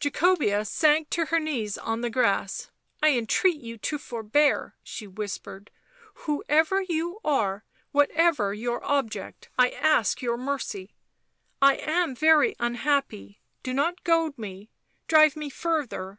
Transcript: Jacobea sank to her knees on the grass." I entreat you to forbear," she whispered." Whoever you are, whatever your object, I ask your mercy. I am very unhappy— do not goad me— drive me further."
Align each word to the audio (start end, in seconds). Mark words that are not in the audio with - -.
Jacobea 0.00 0.64
sank 0.64 1.08
to 1.10 1.26
her 1.26 1.38
knees 1.38 1.78
on 1.78 2.00
the 2.00 2.10
grass." 2.10 2.72
I 3.04 3.10
entreat 3.16 3.60
you 3.60 3.78
to 3.78 3.98
forbear," 3.98 4.74
she 4.82 5.06
whispered." 5.06 5.70
Whoever 6.26 6.82
you 6.82 7.20
are, 7.24 7.64
whatever 7.92 8.52
your 8.52 8.82
object, 8.84 9.48
I 9.56 9.70
ask 9.70 10.20
your 10.20 10.38
mercy. 10.38 10.96
I 11.62 11.76
am 11.76 12.16
very 12.16 12.56
unhappy— 12.58 13.38
do 13.62 13.72
not 13.72 14.02
goad 14.02 14.36
me— 14.36 14.70
drive 15.06 15.36
me 15.36 15.50
further." 15.50 16.18